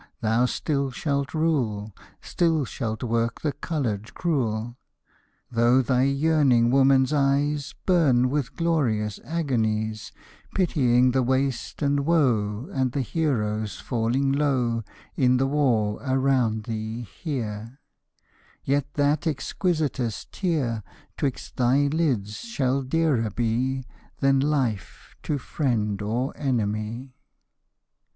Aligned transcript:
Thou 0.21 0.47
still 0.47 0.89
shalt 0.89 1.31
rule, 1.35 1.93
Still 2.23 2.65
shalt 2.65 3.03
work 3.03 3.41
the 3.41 3.51
colored 3.51 4.15
crewl. 4.15 4.75
Though 5.51 5.83
thy 5.83 6.05
yearning 6.05 6.71
woman's 6.71 7.13
eyes 7.13 7.75
Burn 7.85 8.31
with 8.31 8.55
glorious 8.55 9.19
agonies, 9.23 10.11
Pitying 10.55 11.11
the 11.11 11.21
waste 11.21 11.83
and 11.83 11.99
woe, 12.03 12.67
And 12.73 12.93
the 12.93 13.01
heroes 13.01 13.79
falling 13.79 14.31
low 14.31 14.83
In 15.15 15.37
the 15.37 15.45
war 15.45 16.01
around 16.03 16.63
thee, 16.63 17.01
here, 17.01 17.77
Yet 18.63 18.91
that 18.95 19.27
exquisitest 19.27 20.31
tear 20.31 20.81
'Twixt 21.15 21.57
thy 21.57 21.81
lids 21.85 22.37
shall 22.39 22.81
dearer 22.81 23.29
be 23.29 23.85
Than 24.17 24.39
life, 24.39 25.15
to 25.21 25.37
friend 25.37 26.01
or 26.01 26.35
enemy. 26.35 27.13